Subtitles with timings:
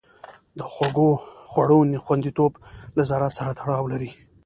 [0.57, 0.59] د
[1.51, 2.51] خوړو خوندیتوب
[2.97, 4.11] له زراعت سره تړاو لري.